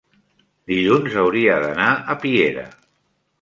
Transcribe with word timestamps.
dilluns 0.71 1.17
hauria 1.23 1.59
d'anar 1.65 1.91
a 2.15 2.17
Piera. 2.25 2.65